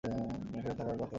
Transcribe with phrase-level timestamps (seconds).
[0.03, 1.07] এখানেই থাকার কথা।